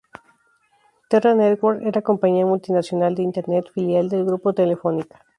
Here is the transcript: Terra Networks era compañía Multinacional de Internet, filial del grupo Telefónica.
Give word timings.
Terra 1.09 1.35
Networks 1.35 1.85
era 1.85 2.01
compañía 2.01 2.43
Multinacional 2.47 3.13
de 3.13 3.21
Internet, 3.21 3.65
filial 3.71 4.09
del 4.09 4.25
grupo 4.25 4.51
Telefónica. 4.51 5.27